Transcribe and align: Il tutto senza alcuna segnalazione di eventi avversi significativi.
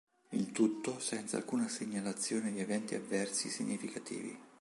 Il 0.31 0.51
tutto 0.51 0.97
senza 0.99 1.37
alcuna 1.37 1.67
segnalazione 1.67 2.51
di 2.51 2.59
eventi 2.59 2.95
avversi 2.95 3.49
significativi. 3.49 4.35